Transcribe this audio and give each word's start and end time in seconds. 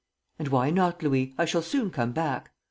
"And 0.39 0.47
why 0.47 0.71
not, 0.71 1.03
Louis? 1.03 1.35
I 1.37 1.45
shall 1.45 1.61
soon 1.61 1.91
come 1.91 2.11
back." 2.11 2.49